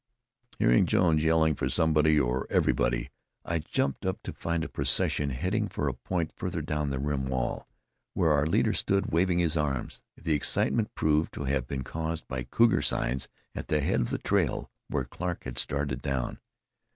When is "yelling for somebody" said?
1.23-2.19